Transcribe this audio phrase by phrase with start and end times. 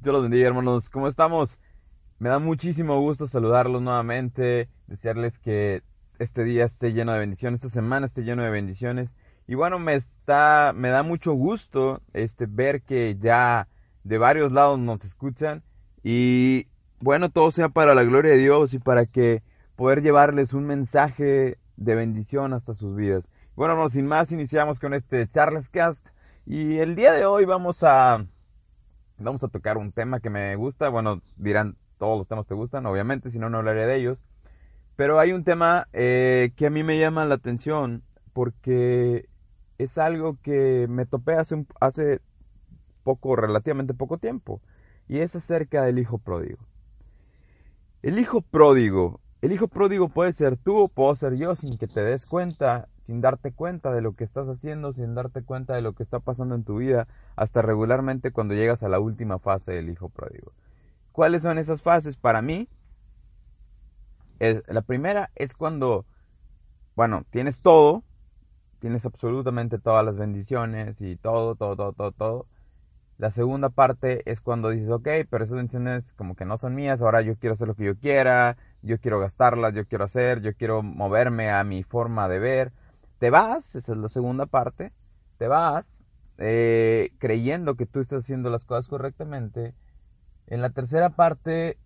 [0.00, 0.90] Dios los bendiga, hermanos.
[0.90, 1.58] ¿Cómo estamos?
[2.20, 5.82] Me da muchísimo gusto saludarlos nuevamente, desearles que
[6.20, 9.16] este día esté lleno de bendiciones, esta semana esté lleno de bendiciones.
[9.48, 13.66] Y bueno, me está, me da mucho gusto este ver que ya
[14.04, 15.64] de varios lados nos escuchan
[16.04, 16.68] y
[17.00, 19.42] bueno, todo sea para la gloria de Dios y para que
[19.74, 23.28] poder llevarles un mensaje de bendición hasta sus vidas.
[23.56, 26.06] Bueno, no, sin más, iniciamos con este Charles Cast
[26.46, 28.24] y el día de hoy vamos a
[29.18, 30.88] vamos a tocar un tema que me gusta.
[30.88, 34.24] Bueno, dirán, todos los temas te gustan, obviamente, si no, no hablaré de ellos.
[34.96, 39.28] Pero hay un tema eh, que a mí me llama la atención porque
[39.78, 42.20] es algo que me topé hace, hace
[43.04, 44.60] poco, relativamente poco tiempo.
[45.08, 46.58] Y es acerca del hijo pródigo.
[48.02, 49.20] El hijo pródigo.
[49.40, 52.88] El hijo pródigo puede ser tú o puedo ser yo sin que te des cuenta,
[52.98, 56.18] sin darte cuenta de lo que estás haciendo, sin darte cuenta de lo que está
[56.18, 60.52] pasando en tu vida, hasta regularmente cuando llegas a la última fase del hijo pródigo.
[61.12, 62.16] ¿Cuáles son esas fases?
[62.16, 62.68] Para mí,
[64.40, 66.04] la primera es cuando,
[66.96, 68.02] bueno, tienes todo,
[68.80, 72.46] tienes absolutamente todas las bendiciones y todo, todo, todo, todo, todo.
[73.18, 77.02] La segunda parte es cuando dices, ok, pero esas bendiciones como que no son mías,
[77.02, 80.54] ahora yo quiero hacer lo que yo quiera, yo quiero gastarlas, yo quiero hacer, yo
[80.54, 82.72] quiero moverme a mi forma de ver.
[83.18, 84.92] Te vas, esa es la segunda parte,
[85.36, 86.00] te vas
[86.38, 89.74] eh, creyendo que tú estás haciendo las cosas correctamente.
[90.46, 91.76] En la tercera parte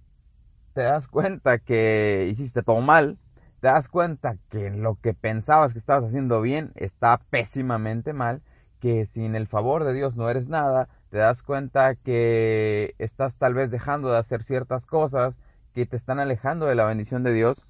[0.74, 3.18] te das cuenta que hiciste todo mal,
[3.60, 8.42] te das cuenta que lo que pensabas que estabas haciendo bien está pésimamente mal,
[8.80, 13.52] que sin el favor de Dios no eres nada, te das cuenta que estás tal
[13.52, 15.38] vez dejando de hacer ciertas cosas
[15.74, 17.62] que te están alejando de la bendición de Dios.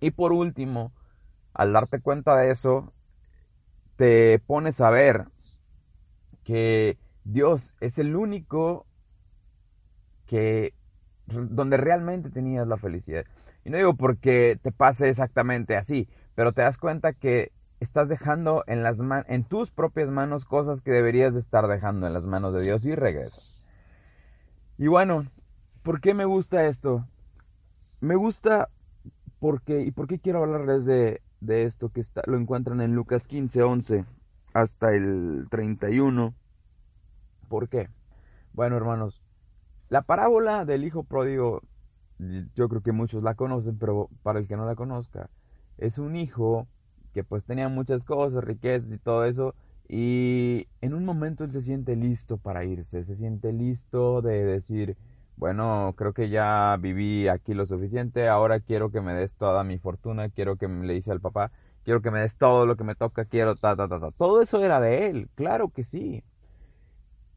[0.00, 0.90] Y por último,
[1.52, 2.94] al darte cuenta de eso,
[3.96, 5.26] te pones a ver
[6.42, 8.86] que Dios es el único
[10.24, 10.72] que
[11.26, 13.26] donde realmente tenías la felicidad.
[13.66, 18.62] Y no digo porque te pase exactamente así, pero te das cuenta que estás dejando
[18.66, 22.84] en, tus propias manos cosas que deberías de estar dejando en las manos de Dios
[22.84, 23.56] y regresas.
[24.76, 25.26] Y bueno,
[25.82, 27.06] ¿por qué me gusta esto?
[28.00, 28.68] Me gusta
[29.38, 33.26] porque, ¿y por qué quiero hablarles de, de esto que está, lo encuentran en Lucas
[33.26, 34.04] 15, 11
[34.52, 36.34] hasta el 31?
[37.48, 37.88] ¿Por qué?
[38.52, 39.22] Bueno, hermanos,
[39.88, 41.62] la parábola del hijo pródigo,
[42.54, 45.30] yo creo que muchos la conocen, pero para el que no la conozca,
[45.78, 46.68] es un hijo
[47.12, 49.54] que pues tenía muchas cosas, riquezas y todo eso,
[49.88, 54.96] y en un momento él se siente listo para irse, se siente listo de decir,
[55.36, 59.78] bueno, creo que ya viví aquí lo suficiente, ahora quiero que me des toda mi
[59.78, 61.50] fortuna, quiero que me le dice al papá,
[61.84, 64.10] quiero que me des todo lo que me toca, quiero ta, ta, ta, ta.
[64.12, 66.22] Todo eso era de él, claro que sí.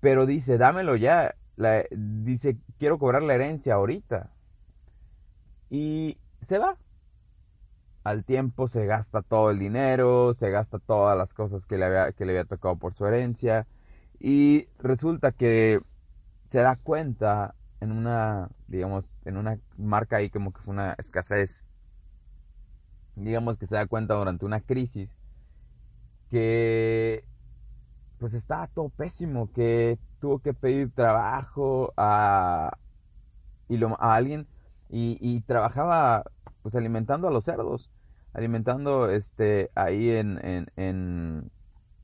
[0.01, 1.33] Pero dice, dámelo ya
[1.91, 4.31] dice, quiero cobrar la herencia ahorita.
[5.69, 6.77] Y se va.
[8.03, 12.11] Al tiempo se gasta todo el dinero, se gasta todas las cosas que le había,
[12.11, 13.67] que le había tocado por su herencia.
[14.19, 15.81] Y resulta que
[16.47, 21.63] se da cuenta en una, digamos, en una marca ahí como que fue una escasez.
[23.15, 25.17] Digamos que se da cuenta durante una crisis
[26.29, 27.23] que
[28.17, 32.71] pues estaba todo pésimo, que tuvo que pedir trabajo a,
[33.67, 34.47] y lo, a alguien
[34.89, 36.23] y, trabajaba
[36.63, 37.91] pues alimentando a los cerdos,
[38.33, 41.51] alimentando este ahí en, en,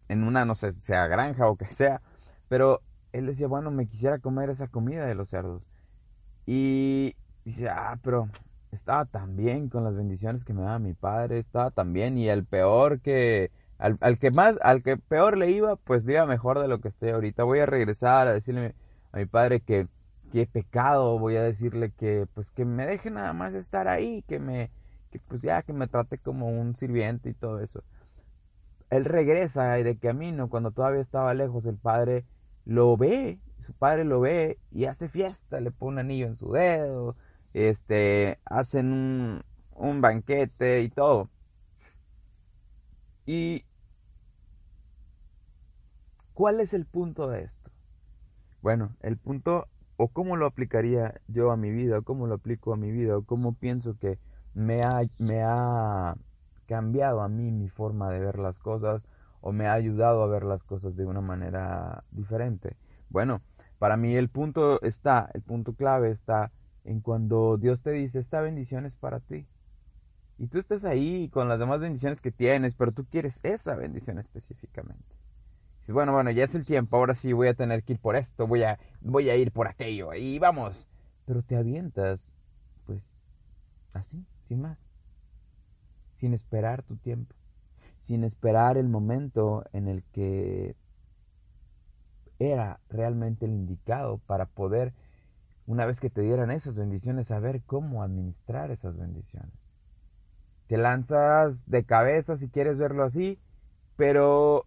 [0.09, 2.01] en, una, no sé, sea granja o que sea,
[2.49, 2.81] pero
[3.13, 5.65] él decía, bueno, me quisiera comer esa comida de los cerdos.
[6.45, 7.15] Y
[7.45, 8.29] dice, ah, pero
[8.71, 12.29] estaba tan bien con las bendiciones que me daba mi padre, estaba tan bien y
[12.29, 16.67] el peor que al, que más, al que peor le iba, pues iba mejor de
[16.67, 17.43] lo que estoy ahorita.
[17.45, 18.75] Voy a regresar a decirle
[19.13, 19.87] a mi padre que,
[20.33, 24.39] he pecado, voy a decirle que pues que me deje nada más estar ahí, que
[24.39, 24.71] me,
[25.11, 27.83] que pues ya que me trate como un sirviente y todo eso.
[28.89, 32.25] Él regresa de camino, cuando todavía estaba lejos, el padre
[32.65, 36.51] lo ve, su padre lo ve y hace fiesta, le pone un anillo en su
[36.51, 37.15] dedo,
[37.53, 39.43] este, hacen un,
[39.75, 41.29] un banquete y todo.
[43.25, 43.63] Y
[46.39, 47.69] ¿Cuál es el punto de esto?
[48.61, 49.67] Bueno, el punto,
[50.01, 53.17] o cómo lo aplicaría yo a mi vida, o cómo lo aplico a mi vida,
[53.17, 54.17] o cómo pienso que
[54.53, 56.15] me ha, me ha
[56.67, 59.09] cambiado a mí mi forma de ver las cosas,
[59.41, 62.77] o me ha ayudado a ver las cosas de una manera diferente.
[63.09, 63.41] Bueno,
[63.77, 66.53] para mí el punto está, el punto clave está
[66.85, 69.47] en cuando Dios te dice, esta bendición es para ti.
[70.37, 74.17] Y tú estás ahí con las demás bendiciones que tienes, pero tú quieres esa bendición
[74.17, 75.18] específicamente.
[75.91, 78.47] Bueno, bueno, ya es el tiempo, ahora sí voy a tener que ir por esto,
[78.47, 80.87] voy a, voy a ir por aquello, y vamos.
[81.25, 82.35] Pero te avientas,
[82.85, 83.23] pues,
[83.93, 84.87] así, sin más.
[86.17, 87.35] Sin esperar tu tiempo.
[87.99, 90.75] Sin esperar el momento en el que
[92.39, 94.93] era realmente el indicado para poder,
[95.67, 99.75] una vez que te dieran esas bendiciones, saber cómo administrar esas bendiciones.
[100.67, 103.39] Te lanzas de cabeza si quieres verlo así,
[103.97, 104.65] pero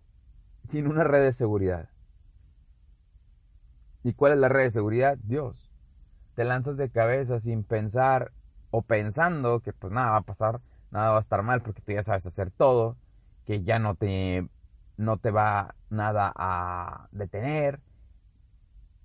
[0.65, 1.89] sin una red de seguridad.
[4.03, 5.19] ¿Y cuál es la red de seguridad?
[5.23, 5.71] Dios.
[6.35, 8.33] Te lanzas de cabeza sin pensar
[8.71, 10.61] o pensando que pues nada va a pasar,
[10.91, 12.97] nada va a estar mal porque tú ya sabes hacer todo,
[13.45, 14.49] que ya no te
[14.97, 17.81] no te va nada a detener.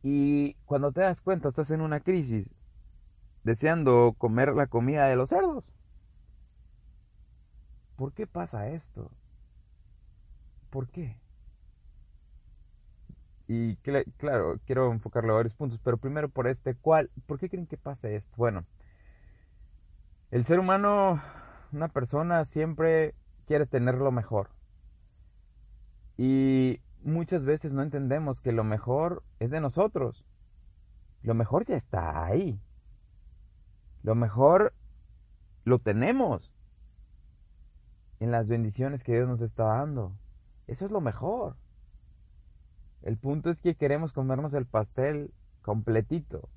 [0.04, 2.56] Y cuando te das cuenta, estás en una crisis,
[3.44, 5.72] deseando comer la comida de los cerdos.
[7.96, 9.12] ¿Por qué pasa esto?
[10.70, 11.18] ¿Por qué?
[13.48, 13.78] Y
[14.18, 17.10] claro, quiero enfocarlo a varios puntos, pero primero por este, ¿cuál?
[17.26, 18.36] ¿Por qué creen que pasa esto?
[18.36, 18.66] Bueno,
[20.32, 21.22] el ser humano,
[21.72, 23.16] una persona siempre
[23.46, 24.50] quiere tener lo mejor.
[26.18, 30.26] Y muchas veces no entendemos que lo mejor es de nosotros.
[31.22, 32.60] Lo mejor ya está ahí.
[34.04, 34.74] Lo mejor
[35.64, 36.52] lo tenemos
[38.20, 40.12] en las bendiciones que Dios nos está dando.
[40.68, 41.56] Eso es lo mejor.
[43.08, 45.32] El punto es que queremos comernos el pastel
[45.62, 46.50] completito.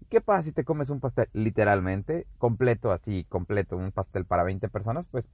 [0.00, 4.42] ¿Y qué pasa si te comes un pastel literalmente completo, así, completo, un pastel para
[4.42, 5.06] 20 personas?
[5.06, 5.30] Pues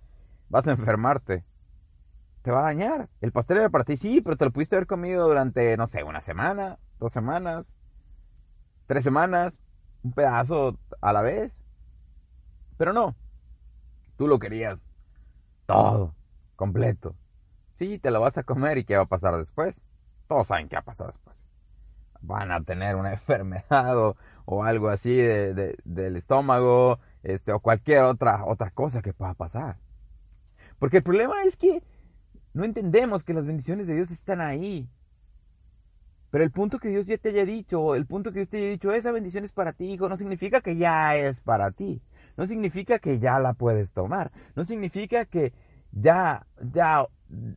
[0.50, 1.44] vas a enfermarte
[2.42, 3.08] te va a dañar.
[3.22, 6.02] El pastel era para ti, sí, pero te lo pudiste haber comido durante, no sé,
[6.02, 7.74] una semana, dos semanas,
[8.86, 9.60] tres semanas,
[10.02, 11.60] un pedazo a la vez.
[12.76, 13.16] Pero no,
[14.16, 14.92] tú lo querías
[15.66, 16.14] todo,
[16.56, 17.16] completo.
[17.76, 19.87] Sí, te lo vas a comer y ¿qué va a pasar después?
[20.28, 21.46] Todos saben qué va a pasar después.
[22.20, 23.96] Van a tener una enfermedad
[24.46, 29.76] o, algo así del estómago, este, o cualquier otra, otra cosa que pueda pasar.
[30.78, 31.82] Porque el problema es que
[32.54, 34.88] no entendemos que las bendiciones de Dios están ahí.
[36.30, 38.70] Pero el punto que Dios ya te haya dicho, el punto que Dios te haya
[38.70, 42.02] dicho, esa bendición es para ti, hijo, no significa que ya es para ti.
[42.36, 44.30] No significa que ya la puedes tomar.
[44.54, 45.52] No significa que
[45.92, 47.06] ya, ya,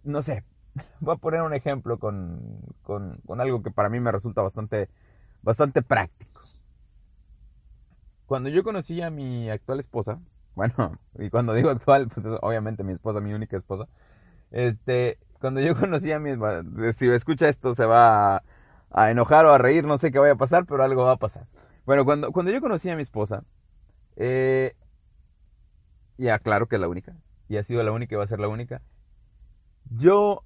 [0.03, 0.43] no sé.
[0.99, 4.89] Voy a poner un ejemplo con, con, con algo que para mí me resulta bastante,
[5.41, 6.41] bastante práctico.
[8.25, 10.19] Cuando yo conocí a mi actual esposa,
[10.55, 13.87] bueno, y cuando digo actual, pues es obviamente mi esposa, mi única esposa,
[14.51, 16.31] este, cuando yo conocí a mi
[16.93, 18.43] si escucha esto se va
[18.89, 21.17] a, enojar o a reír, no sé qué vaya a pasar, pero algo va a
[21.17, 21.47] pasar.
[21.85, 23.43] Bueno, cuando, cuando yo conocí a mi esposa,
[24.15, 24.75] eh,
[26.17, 27.15] ya claro que es la única,
[27.49, 28.81] y ha sido la única y va a ser la única,
[29.89, 30.43] yo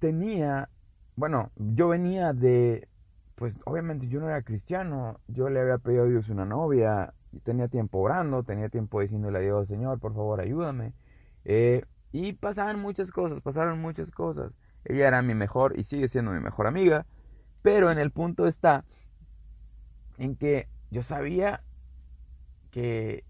[0.00, 0.68] tenía,
[1.14, 2.88] bueno, yo venía de,
[3.36, 7.40] pues obviamente yo no era cristiano, yo le había pedido a Dios una novia, y
[7.40, 10.94] tenía tiempo orando, tenía tiempo diciéndole a Dios, Señor, por favor, ayúdame.
[11.44, 11.82] Eh,
[12.12, 14.52] y pasaban muchas cosas, pasaron muchas cosas.
[14.84, 17.06] Ella era mi mejor y sigue siendo mi mejor amiga.
[17.62, 18.84] Pero en el punto está
[20.18, 21.62] en que yo sabía
[22.70, 23.24] que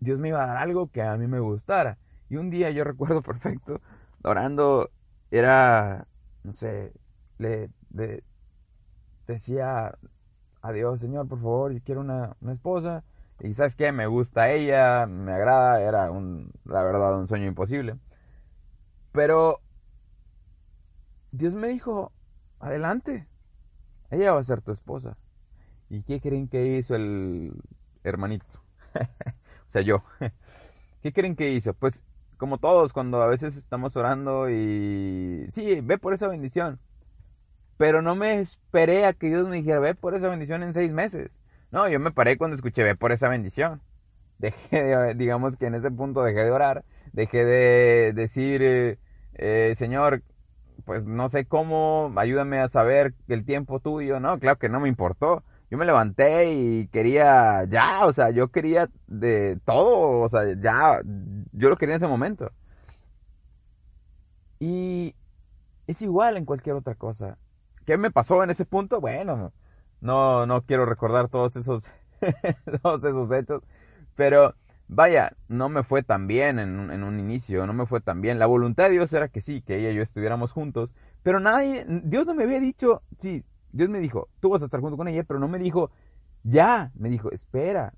[0.00, 1.98] Dios me iba a dar algo que a mí me gustara.
[2.28, 3.80] Y un día yo recuerdo perfecto,
[4.22, 4.90] orando,
[5.30, 6.06] era,
[6.44, 6.92] no sé,
[7.38, 7.70] le,
[9.26, 9.98] decía
[10.62, 13.04] a Dios, Señor, por favor, yo quiero una, una esposa.
[13.40, 17.96] Y sabes qué, me gusta ella, me agrada, era un, la verdad un sueño imposible.
[19.12, 19.60] Pero
[21.30, 22.12] Dios me dijo,
[22.58, 23.28] adelante,
[24.10, 25.16] ella va a ser tu esposa.
[25.90, 27.52] ¿Y qué creen que hizo el
[28.04, 28.46] hermanito?
[29.66, 30.02] o sea, yo.
[31.02, 31.74] ¿Qué creen que hizo?
[31.74, 32.02] Pues
[32.38, 35.46] como todos, cuando a veces estamos orando y...
[35.50, 36.78] Sí, ve por esa bendición.
[37.76, 40.92] Pero no me esperé a que Dios me dijera, ve por esa bendición en seis
[40.92, 41.38] meses.
[41.70, 43.82] No, yo me paré cuando escuché, ve por esa bendición.
[44.38, 48.98] Dejé de, digamos que en ese punto dejé de orar, dejé de decir,
[49.34, 50.22] eh, Señor,
[50.84, 54.20] pues no sé cómo, ayúdame a saber el tiempo tuyo.
[54.20, 55.42] No, claro que no me importó.
[55.70, 61.02] Yo me levanté y quería ya, o sea, yo quería de todo, o sea, ya,
[61.52, 62.50] yo lo quería en ese momento.
[64.60, 65.14] Y
[65.86, 67.38] es igual en cualquier otra cosa.
[67.84, 69.00] ¿Qué me pasó en ese punto?
[69.00, 69.52] Bueno,
[70.00, 71.90] no, no quiero recordar todos esos,
[72.82, 73.62] todos esos hechos,
[74.14, 74.54] pero
[74.88, 78.38] vaya, no me fue tan bien en, en, un inicio, no me fue tan bien.
[78.38, 81.84] La voluntad de Dios era que sí, que ella y yo estuviéramos juntos, pero nadie,
[81.86, 85.08] Dios no me había dicho, sí, Dios me dijo, tú vas a estar junto con
[85.08, 85.90] ella, pero no me dijo,
[86.42, 87.94] ya, me dijo, espera.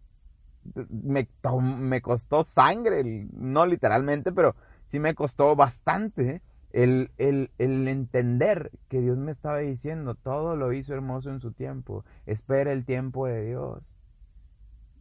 [0.91, 1.27] Me,
[1.63, 9.01] me costó sangre, no literalmente, pero sí me costó bastante el, el, el, entender que
[9.01, 13.47] Dios me estaba diciendo, todo lo hizo hermoso en su tiempo, espera el tiempo de
[13.47, 13.83] Dios.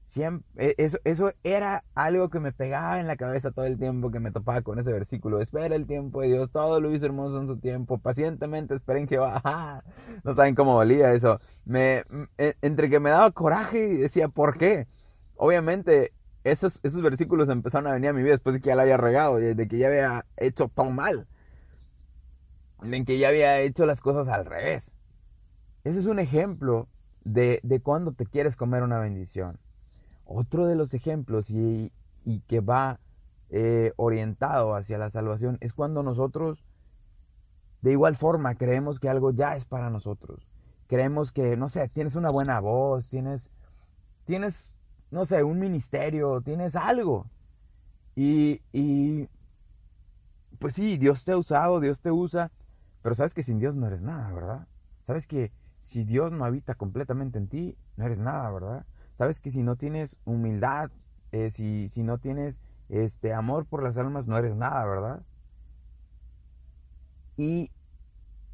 [0.10, 4.20] Siempre, eso, eso era algo que me pegaba en la cabeza todo el tiempo que
[4.20, 5.40] me topaba con ese versículo.
[5.40, 8.00] Espera el tiempo de Dios, todo lo hizo hermoso en su tiempo.
[8.00, 9.84] Pacientemente esperen que va.
[10.24, 11.40] No saben cómo valía eso.
[11.64, 12.06] Me,
[12.40, 14.88] e, entre que me daba coraje y decía, ¿por qué?
[15.36, 16.12] Obviamente,
[16.44, 18.98] esos, esos versículos empezaron a venir a mi vida después de que ya la había
[18.98, 21.28] regado, de que ya había hecho todo mal.
[22.82, 24.96] De que ya había hecho las cosas al revés.
[25.84, 26.88] Ese es un ejemplo
[27.24, 29.60] de, de cuando te quieres comer una bendición.
[30.32, 31.92] Otro de los ejemplos y,
[32.48, 33.00] que va
[33.50, 36.64] eh, orientado hacia la salvación es cuando nosotros
[37.82, 40.48] de igual forma creemos que algo ya es para nosotros.
[40.86, 43.50] Creemos que, no sé, tienes una buena voz, tienes,
[44.26, 44.78] tienes,
[45.10, 47.26] no sé, un ministerio, tienes algo.
[48.16, 49.28] Y, y,
[50.60, 52.52] pues sí, Dios te ha usado, Dios te usa,
[53.02, 54.68] pero sabes que sin Dios no eres nada, ¿verdad?
[55.02, 58.86] Sabes que si Dios no habita completamente en ti, no eres nada, ¿verdad?
[59.20, 60.92] Sabes que si no tienes humildad,
[61.34, 65.22] eh, si, si no tienes este amor por las almas, no eres nada, ¿verdad?
[67.36, 67.70] Y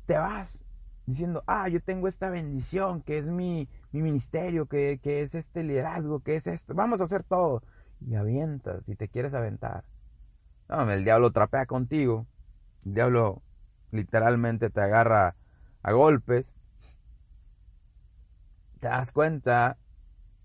[0.08, 0.66] te vas
[1.06, 5.62] diciendo, ah, yo tengo esta bendición, que es mi, mi ministerio, que, que, es este
[5.62, 7.62] liderazgo, que es esto, vamos a hacer todo.
[8.02, 9.84] Y avientas y te quieres aventar.
[10.68, 12.26] El diablo trapea contigo,
[12.88, 13.44] el diablo
[13.92, 15.36] literalmente te agarra
[15.84, 16.52] a golpes,
[18.80, 19.78] te das cuenta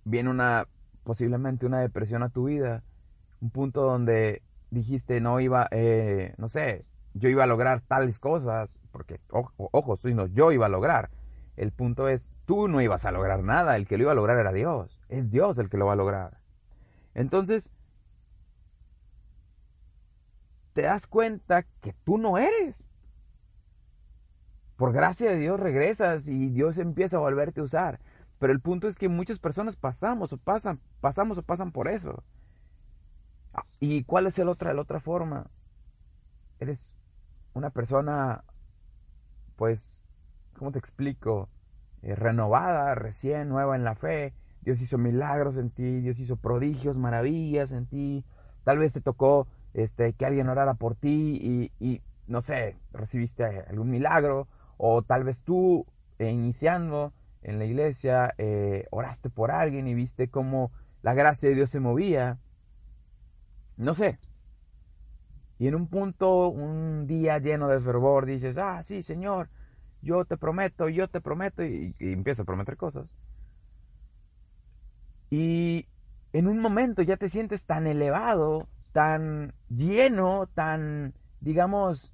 [0.04, 0.66] viene una
[1.04, 2.82] posiblemente una depresión a tu vida,
[3.40, 8.78] un punto donde dijiste no iba, eh, no sé, yo iba a lograr tales cosas,
[8.92, 11.10] porque ojo, ojo no, yo iba a lograr.
[11.56, 14.38] El punto es, tú no ibas a lograr nada, el que lo iba a lograr
[14.38, 16.38] era Dios, es Dios el que lo va a lograr.
[17.14, 17.70] Entonces,
[20.72, 22.88] te das cuenta que tú no eres.
[24.76, 28.00] Por gracia de Dios regresas y Dios empieza a volverte a usar.
[28.40, 32.24] Pero el punto es que muchas personas pasamos o pasan, pasamos o pasan por eso.
[33.52, 35.50] Ah, ¿Y cuál es el otra, la otra forma?
[36.58, 36.96] Eres
[37.52, 38.42] una persona,
[39.56, 40.06] pues,
[40.58, 41.50] ¿cómo te explico?
[42.00, 44.32] Eh, renovada, recién, nueva en la fe.
[44.62, 48.24] Dios hizo milagros en ti, Dios hizo prodigios, maravillas en ti.
[48.64, 53.90] Tal vez te tocó este, que alguien orara por ti y, no sé, recibiste algún
[53.90, 54.48] milagro.
[54.78, 55.84] O tal vez tú,
[56.18, 61.54] eh, iniciando, en la iglesia, eh, oraste por alguien y viste cómo la gracia de
[61.54, 62.38] Dios se movía.
[63.76, 64.18] No sé.
[65.58, 69.50] Y en un punto, un día lleno de fervor, dices, ah, sí, Señor,
[70.02, 73.14] yo te prometo, yo te prometo, y, y a prometer cosas.
[75.30, 75.86] Y
[76.32, 82.12] en un momento ya te sientes tan elevado, tan lleno, tan, digamos,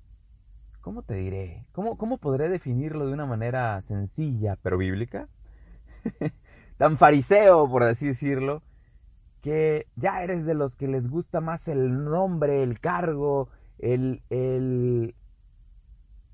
[0.86, 1.66] ¿cómo te diré?
[1.72, 5.28] ¿Cómo, ¿Cómo podré definirlo de una manera sencilla pero bíblica?
[6.78, 8.62] Tan fariseo, por así decirlo,
[9.42, 13.48] que ya eres de los que les gusta más el nombre, el cargo,
[13.80, 15.16] el, el,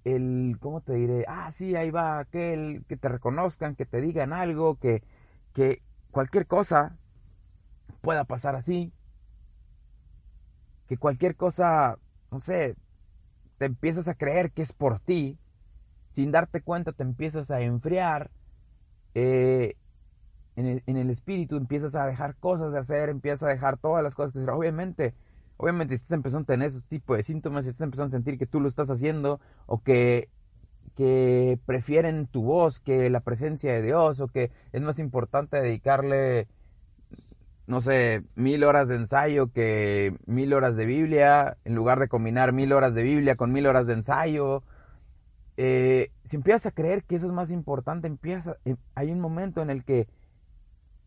[0.05, 1.25] el, ¿cómo te diré?
[1.29, 5.03] Ah, sí, ahí va aquel, que te reconozcan, que te digan algo, que,
[5.55, 5.81] que
[6.11, 6.99] cualquier cosa
[8.03, 8.93] pueda pasar así,
[10.89, 11.97] que cualquier cosa,
[12.31, 12.77] no sé,
[13.63, 15.39] te empiezas a creer que es por ti,
[16.11, 18.33] sin darte cuenta te empiezas a enfriar,
[19.15, 19.77] eh,
[20.57, 24.33] en, el, espíritu empiezas a dejar cosas de hacer, empiezas a dejar todas las cosas
[24.33, 24.51] que.
[24.51, 25.15] Obviamente,
[25.59, 28.59] obviamente estás empezando a tener esos tipos de síntomas, estás empezando a sentir que tú
[28.59, 30.29] lo estás haciendo o que,
[30.97, 36.49] que prefieren tu voz que la presencia de Dios o que es más importante dedicarle
[37.67, 42.53] no sé, mil horas de ensayo que mil horas de Biblia, en lugar de combinar
[42.53, 44.63] mil horas de Biblia con mil horas de ensayo.
[45.57, 49.63] Eh, si empiezas a creer que eso es más importante, empieza, eh, hay un momento
[49.63, 50.09] en el que,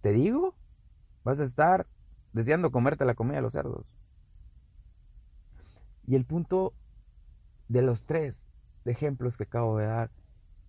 [0.02, 0.56] te digo,
[1.24, 1.88] vas a estar
[2.32, 3.86] deseando comerte la comida de los cerdos.
[6.08, 6.74] Y el punto
[7.68, 8.50] de los tres
[8.86, 10.12] ejemplos que acabo de dar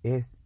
[0.02, 0.40] es,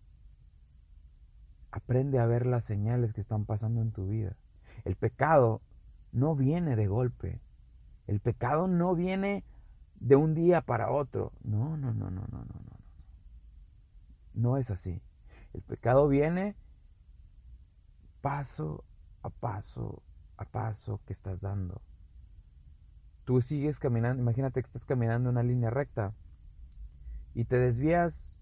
[1.70, 4.36] aprende a ver las señales que están pasando en tu vida.
[4.84, 5.60] El pecado
[6.12, 7.40] no viene de golpe.
[8.06, 9.44] El pecado no viene
[9.96, 11.32] de un día para otro.
[11.42, 12.80] No, no, no, no, no, no, no.
[14.34, 15.00] No es así.
[15.52, 16.56] El pecado viene
[18.20, 18.84] paso
[19.22, 20.02] a paso
[20.40, 21.82] a paso que estás dando.
[23.24, 26.14] Tú sigues caminando, imagínate que estás caminando en una línea recta
[27.34, 28.38] y te desvías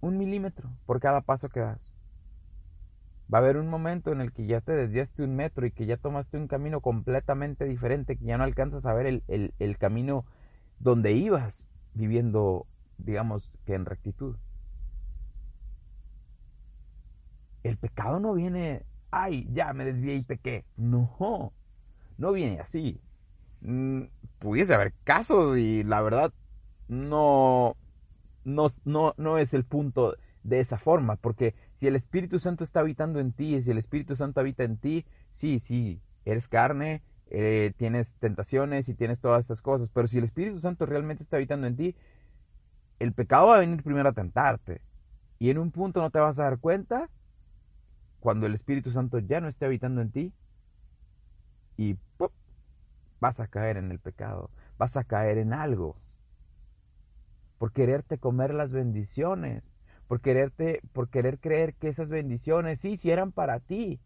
[0.00, 1.95] un milímetro por cada paso que das.
[3.32, 5.86] Va a haber un momento en el que ya te desviaste un metro y que
[5.86, 10.24] ya tomaste un camino completamente diferente, que ya no alcanzas a ver el, el camino
[10.78, 12.66] donde ibas viviendo,
[12.98, 14.36] digamos, que en rectitud.
[17.62, 20.64] El pecado no viene, ay, ya me desvié y pequé.
[20.76, 21.52] No,
[22.18, 23.00] no viene así.
[23.60, 24.02] Mm,
[24.38, 26.32] pudiese haber casos y la verdad
[26.88, 27.76] no,
[28.44, 32.80] no, no, no es el punto de esa forma, porque si el Espíritu Santo está
[32.80, 37.72] habitando en ti, si el Espíritu Santo habita en ti, sí, sí, eres carne, eh,
[37.76, 41.66] tienes tentaciones y tienes todas esas cosas, pero si el Espíritu Santo realmente está habitando
[41.66, 41.96] en ti,
[42.98, 44.80] el pecado va a venir primero a tentarte.
[45.38, 47.10] Y en un punto no te vas a dar cuenta
[48.20, 50.32] cuando el Espíritu Santo ya no esté habitando en ti
[51.76, 51.96] y
[53.20, 55.96] vas a caer en el pecado, vas a caer en algo
[57.58, 59.75] por quererte comer las bendiciones,
[60.08, 64.00] por quererte, por querer creer que esas bendiciones sí, sí eran para ti.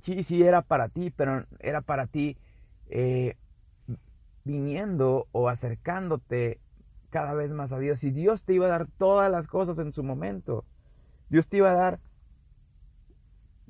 [0.00, 2.36] Sí, sí era para ti, pero era para ti
[2.88, 3.36] eh,
[4.44, 6.60] viniendo o acercándote
[7.10, 8.02] cada vez más a Dios.
[8.04, 10.64] Y Dios te iba a dar todas las cosas en su momento.
[11.28, 12.00] Dios te iba a dar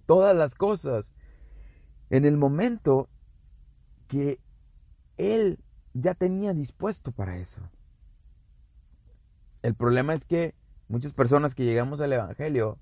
[0.07, 1.13] todas las cosas
[2.11, 3.09] en el momento
[4.09, 4.41] que
[5.17, 5.59] Él
[5.95, 7.61] ya tenía dispuesto para eso.
[9.63, 10.55] El problema es que
[10.89, 12.79] muchas personas que llegamos al Evangelio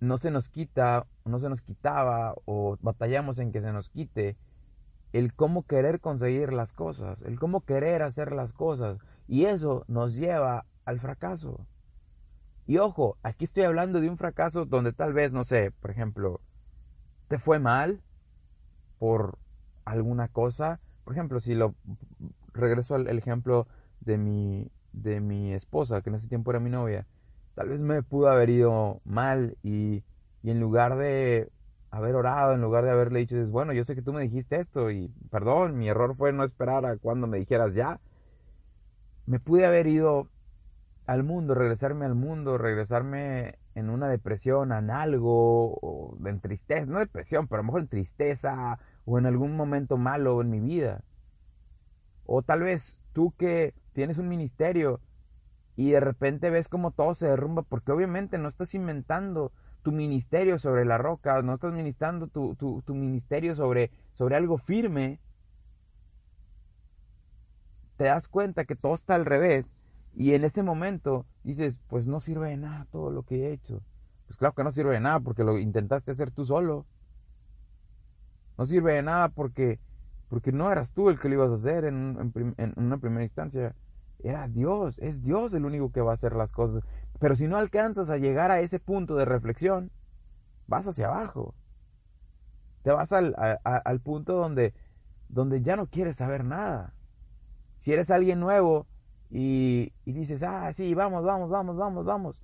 [0.00, 4.36] no se nos quita, no se nos quitaba o batallamos en que se nos quite
[5.12, 8.98] el cómo querer conseguir las cosas, el cómo querer hacer las cosas.
[9.28, 11.66] Y eso nos lleva al fracaso.
[12.66, 16.40] Y ojo, aquí estoy hablando de un fracaso donde tal vez, no sé, por ejemplo,
[17.28, 18.02] te fue mal
[18.98, 19.38] por
[19.84, 20.80] alguna cosa.
[21.04, 21.74] Por ejemplo, si lo
[22.52, 23.68] regreso al ejemplo
[24.00, 27.06] de mi, de mi esposa, que en ese tiempo era mi novia,
[27.54, 30.02] tal vez me pudo haber ido mal y,
[30.42, 31.50] y en lugar de
[31.90, 34.90] haber orado, en lugar de haberle dicho, bueno, yo sé que tú me dijiste esto
[34.90, 38.00] y perdón, mi error fue no esperar a cuando me dijeras ya,
[39.26, 40.28] me pude haber ido
[41.06, 46.98] al mundo, regresarme al mundo, regresarme en una depresión, en algo, o en tristeza, no
[46.98, 51.02] depresión, pero a lo mejor en tristeza o en algún momento malo en mi vida.
[52.24, 55.00] O tal vez tú que tienes un ministerio
[55.74, 60.58] y de repente ves como todo se derrumba porque obviamente no estás inventando tu ministerio
[60.58, 65.18] sobre la roca, no estás ministrando tu, tu, ministerio sobre, sobre algo firme,
[67.96, 69.74] te das cuenta que todo está al revés
[70.14, 73.80] y en ese momento dices, pues no sirve de nada todo lo que he hecho.
[74.26, 76.84] Pues claro que no sirve de nada porque lo intentaste hacer tú solo.
[78.58, 79.78] No sirve de nada porque,
[80.28, 83.74] porque no eras tú el que lo ibas a hacer en, en una primera instancia.
[84.26, 86.82] Era Dios, es Dios el único que va a hacer las cosas.
[87.20, 89.92] Pero si no alcanzas a llegar a ese punto de reflexión,
[90.66, 91.54] vas hacia abajo.
[92.82, 94.74] Te vas al, al punto donde,
[95.28, 96.92] donde ya no quieres saber nada.
[97.78, 98.88] Si eres alguien nuevo
[99.30, 102.36] y, y dices, ah, sí, vamos, vamos, vamos, vamos, vamos.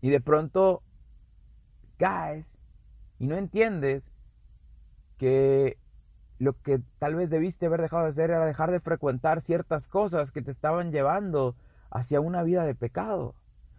[0.00, 0.82] Y de pronto
[1.96, 2.58] caes
[3.20, 4.10] y no entiendes
[5.16, 5.78] que
[6.38, 10.32] lo que tal vez debiste haber dejado de hacer era dejar de frecuentar ciertas cosas
[10.32, 11.56] que te estaban llevando
[11.90, 13.34] hacia una vida de pecado.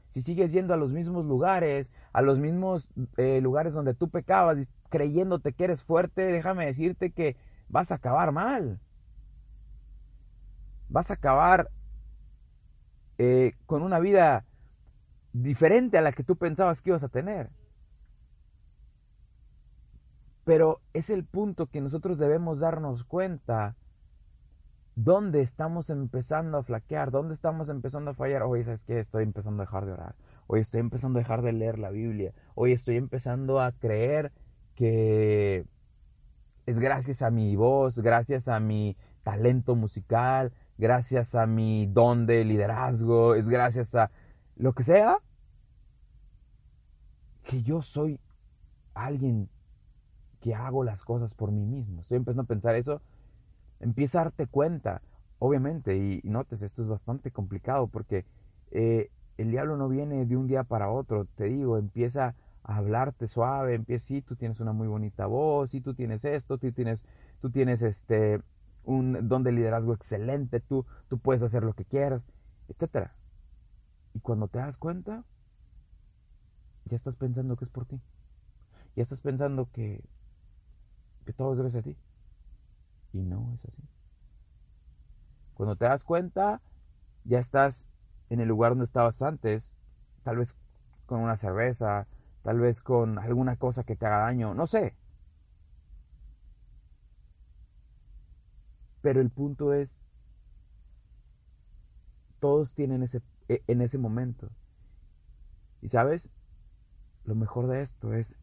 [0.09, 4.57] Si sigues yendo a los mismos lugares, a los mismos eh, lugares donde tú pecabas,
[4.89, 7.35] creyéndote que eres fuerte, déjame decirte que
[7.69, 8.79] vas a acabar mal.
[10.89, 11.69] Vas a acabar
[13.17, 14.45] eh, con una vida
[15.33, 17.49] diferente a la que tú pensabas que ibas a tener.
[20.47, 23.75] Pero es el punto que nosotros debemos darnos cuenta
[24.95, 28.43] dónde estamos empezando a flaquear, dónde estamos empezando a fallar.
[28.43, 28.97] Oye, ¿sabes qué?
[28.97, 30.15] Estoy empezando a dejar de orar.
[30.47, 32.31] Hoy estoy empezando a dejar de leer la Biblia.
[32.55, 34.31] Hoy estoy empezando a creer
[34.73, 35.65] que
[36.65, 42.45] es gracias a mi voz, gracias a mi talento musical, gracias a mi don de
[42.45, 44.11] liderazgo, es gracias a
[44.55, 45.17] lo que sea,
[47.43, 48.21] que yo soy
[48.93, 49.49] alguien
[50.41, 52.01] que hago las cosas por mí mismo.
[52.01, 53.01] Estoy empezando a pensar eso.
[53.79, 55.01] Empieza a darte cuenta,
[55.39, 58.25] obviamente, y, notes, esto es bastante complicado porque
[58.71, 61.25] eh, el diablo no viene de un día para otro.
[61.35, 65.81] Te digo, empieza a hablarte suave, empieza, sí, tú tienes una muy bonita voz, sí,
[65.81, 67.05] tú tienes esto, tú tienes,
[67.41, 68.41] tú tienes este,
[68.83, 72.23] un don de liderazgo excelente, tú, tú puedes hacer lo que quieras,
[72.67, 73.13] etcétera.
[74.13, 75.23] Y cuando te das cuenta,
[76.85, 78.01] ya estás pensando que es por ti.
[78.95, 80.01] Ya estás pensando que,
[81.27, 81.97] que todo es gracias a ti.
[83.11, 83.83] Y no es así.
[85.55, 86.61] Cuando te das cuenta,
[87.25, 87.89] ya estás
[88.29, 89.75] en el lugar donde estabas antes,
[90.23, 90.55] tal vez
[91.05, 92.07] con una cerveza,
[92.43, 94.95] tal vez con alguna cosa que te haga daño, no sé.
[99.01, 100.01] Pero el punto es,
[102.39, 104.49] todos tienen ese, e, en ese momento.
[105.81, 106.29] Y sabes,
[107.25, 108.37] lo mejor de esto es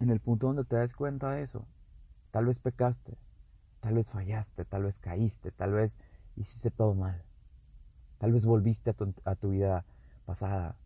[0.00, 1.66] en el punto donde te das cuenta de eso.
[2.30, 3.16] Tal vez pecaste,
[3.80, 5.98] tal vez fallaste, tal vez caíste, tal vez
[6.36, 7.22] hiciste todo mal.
[8.18, 9.84] Tal vez volviste a tu, a tu vida
[10.26, 10.76] pasada.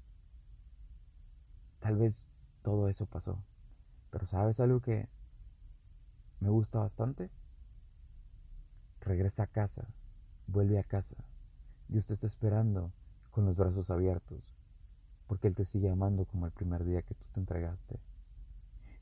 [1.81, 2.25] Tal vez
[2.63, 3.43] todo eso pasó.
[4.11, 5.09] Pero ¿sabes algo que
[6.41, 7.31] me gusta bastante?
[9.01, 9.87] Regresa a casa,
[10.47, 11.17] vuelve a casa.
[11.89, 12.93] Dios te está esperando
[13.31, 14.55] con los brazos abiertos,
[15.27, 17.99] porque Él te sigue amando como el primer día que tú te entregaste.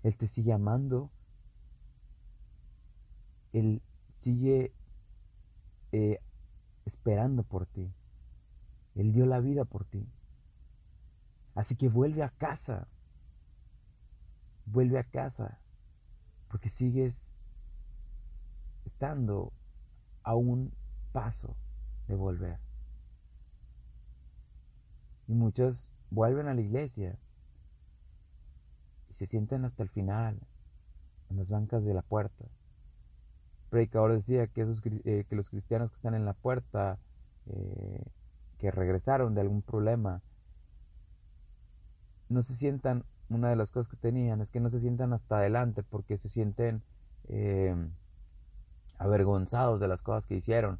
[0.02, 1.10] Él te sigue amando.
[3.52, 3.82] Él
[4.12, 4.72] sigue
[5.92, 6.20] eh,
[6.84, 7.92] esperando por ti.
[8.94, 10.08] Él dio la vida por ti.
[11.54, 12.88] Así que vuelve a casa.
[14.66, 15.58] Vuelve a casa.
[16.48, 17.34] Porque sigues
[18.84, 19.52] estando
[20.22, 20.72] a un
[21.12, 21.56] paso
[22.08, 22.58] de volver.
[25.28, 27.18] Y muchos vuelven a la iglesia
[29.10, 30.38] y se sienten hasta el final,
[31.30, 32.44] en las bancas de la puerta.
[33.68, 36.98] predicador decía que, esos, eh, que los cristianos que están en la puerta,
[37.46, 38.04] eh,
[38.58, 40.22] que regresaron de algún problema,
[42.28, 45.38] no se sientan, una de las cosas que tenían es que no se sientan hasta
[45.38, 46.82] adelante porque se sienten
[47.28, 47.74] eh,
[48.98, 50.78] avergonzados de las cosas que hicieron.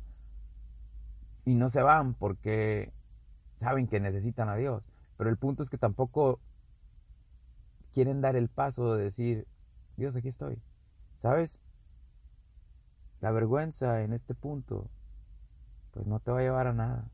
[1.45, 2.93] Y no se van porque
[3.55, 4.85] saben que necesitan a Dios.
[5.17, 6.41] Pero el punto es que tampoco
[7.93, 9.47] quieren dar el paso de decir,
[9.97, 10.59] Dios, aquí estoy.
[11.19, 11.59] ¿Sabes?
[13.21, 14.89] La vergüenza en este punto,
[15.93, 17.05] pues no te va a llevar a nada.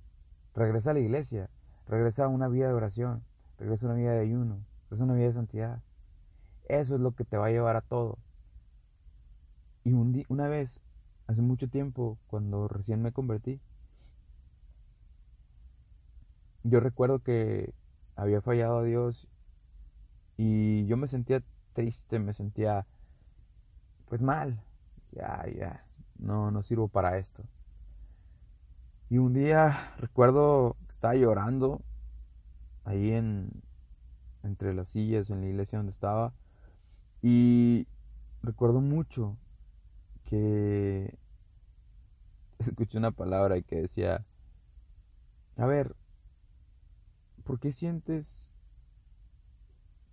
[0.54, 1.50] Regresa a la iglesia,
[1.88, 3.24] regresa a una vida de oración,
[3.58, 5.82] regresa a una vida de ayuno, regresa a una vida de santidad.
[6.68, 8.18] Eso es lo que te va a llevar a todo.
[9.84, 10.80] Y un una vez,
[11.26, 13.60] hace mucho tiempo, cuando recién me convertí,
[16.64, 17.72] yo recuerdo que
[18.16, 19.28] había fallado a Dios
[20.36, 22.86] y yo me sentía triste, me sentía
[24.08, 24.62] pues mal.
[25.12, 25.84] Ya, ya,
[26.18, 27.44] no, no sirvo para esto.
[29.08, 31.80] Y un día recuerdo que estaba llorando
[32.84, 33.50] ahí en
[34.42, 36.32] entre las sillas en la iglesia donde estaba
[37.22, 37.86] y
[38.42, 39.36] recuerdo mucho
[40.24, 41.16] que
[42.58, 44.24] escuché una palabra que decía,
[45.56, 45.96] a ver,
[47.44, 48.54] ¿por qué sientes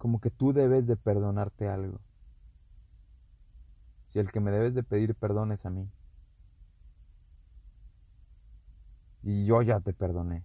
[0.04, 2.02] como que tú debes de perdonarte algo.
[4.08, 5.88] Si el que me debes de pedir perdón es a mí.
[9.24, 10.44] Y yo ya te perdoné.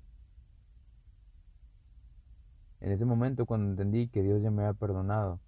[2.81, 5.41] En ese momento cuando entendí que Dios ya me había perdonado,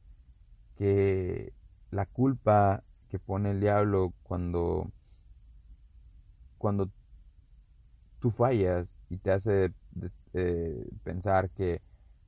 [0.77, 1.53] que
[1.92, 4.90] la culpa que pone el diablo cuando
[6.59, 6.90] cuando
[8.18, 9.73] tú fallas y te hace
[10.35, 11.81] eh, pensar que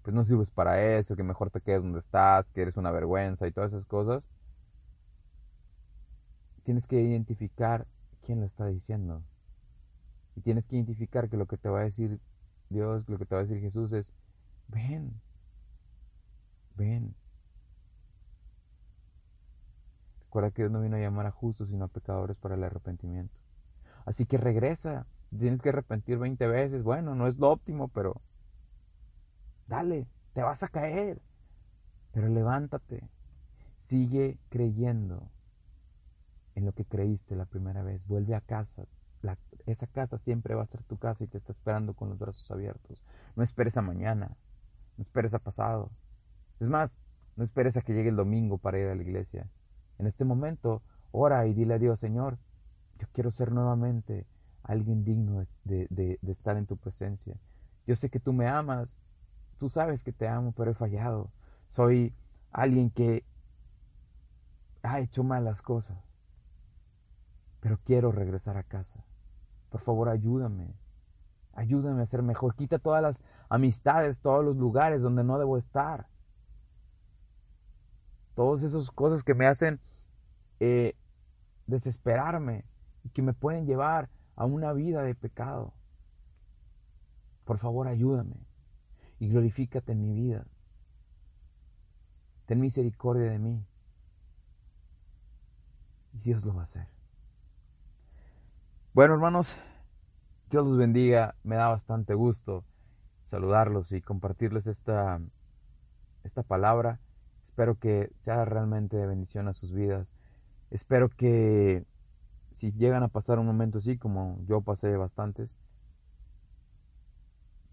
[0.02, 3.46] pues no sirves para eso, que mejor te quedes donde estás, que eres una vergüenza
[3.46, 4.24] y todas esas cosas,
[6.64, 7.86] tienes que identificar
[8.22, 9.22] quién lo está diciendo.
[10.36, 12.18] Y tienes que identificar que lo que te va a decir
[12.70, 14.12] Dios, lo que te va a decir Jesús es,
[14.68, 15.20] ven,
[16.76, 17.14] ven.
[20.24, 23.34] Recuerda que Dios no vino a llamar a justos, sino a pecadores para el arrepentimiento.
[24.06, 25.06] Así que regresa.
[25.38, 26.82] Tienes que arrepentir 20 veces.
[26.82, 28.20] Bueno, no es lo óptimo, pero
[29.72, 31.22] Dale, te vas a caer.
[32.12, 33.08] Pero levántate.
[33.78, 35.30] Sigue creyendo
[36.54, 38.06] en lo que creíste la primera vez.
[38.06, 38.86] Vuelve a casa.
[39.64, 42.50] esa casa siempre va a ser tu casa y te está esperando con los brazos
[42.50, 43.02] abiertos.
[43.34, 44.36] No esperes a mañana.
[44.98, 45.90] No esperes a pasado.
[46.60, 46.98] Es más,
[47.36, 49.48] no esperes a que llegue el domingo para ir a la iglesia.
[49.98, 50.82] En este momento,
[51.12, 52.38] ora y dile a Dios, Señor,
[52.98, 54.26] yo quiero ser nuevamente
[54.64, 57.38] alguien digno de estar en tu presencia.
[57.86, 59.00] Yo sé que tú me amas
[59.58, 61.30] Tú sabes que te amo, pero he fallado.
[61.68, 62.14] Soy
[62.50, 63.24] alguien que
[64.82, 65.98] ha hecho malas cosas.
[67.60, 69.04] Pero quiero regresar a casa.
[69.70, 70.74] Por favor, ayúdame.
[71.54, 72.54] Ayúdame a ser mejor.
[72.54, 76.06] Quita todas las amistades, todos los lugares donde no debo estar.
[78.34, 79.78] Todas esas cosas que me hacen
[80.60, 80.96] eh,
[81.66, 82.64] desesperarme
[83.04, 85.72] y que me pueden llevar a una vida de pecado.
[87.44, 88.51] Por favor, ayúdame
[89.22, 90.44] y glorifícate en mi vida.
[92.46, 93.64] Ten misericordia de mí.
[96.12, 96.88] Y Dios lo va a hacer.
[98.92, 99.56] Bueno, hermanos,
[100.50, 101.36] Dios los bendiga.
[101.44, 102.64] Me da bastante gusto
[103.24, 105.20] saludarlos y compartirles esta,
[106.24, 106.98] esta palabra.
[107.44, 110.12] Espero que sea realmente de bendición a sus vidas.
[110.72, 111.86] Espero que
[112.50, 115.60] si llegan a pasar un momento así, como yo pasé bastantes,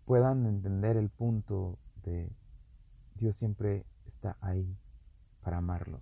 [0.10, 2.32] puedan entender el punto de
[3.14, 4.76] Dios siempre está ahí
[5.44, 6.02] para amarlos.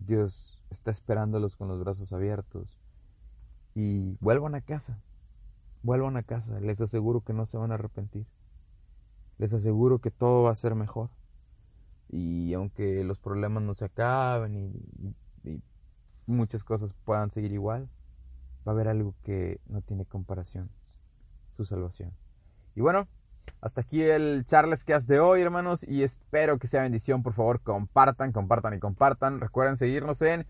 [0.00, 2.80] Dios está esperándolos con los brazos abiertos
[3.76, 4.98] y vuelvan a casa,
[5.84, 8.26] vuelvan a casa, les aseguro que no se van a arrepentir,
[9.38, 11.10] les aseguro que todo va a ser mejor
[12.08, 15.62] y aunque los problemas no se acaben y,
[16.26, 17.88] muchas cosas puedan seguir igual,
[18.66, 20.70] va a haber algo que no tiene comparación,
[21.58, 22.12] su salvación.
[22.76, 23.08] Y bueno,
[23.60, 27.24] hasta aquí el Charles que de hoy, hermanos, y espero que sea bendición.
[27.24, 29.40] Por favor, compartan, compartan y compartan.
[29.40, 30.46] Recuerden seguirnos en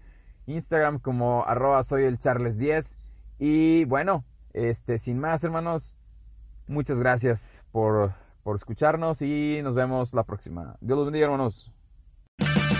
[0.47, 2.99] Instagram como arroba soy el Charles 10.
[3.38, 5.97] Y bueno, este, sin más, hermanos,
[6.66, 10.77] muchas gracias por, por escucharnos y nos vemos la próxima.
[10.83, 11.73] Dios los bendiga, hermanos.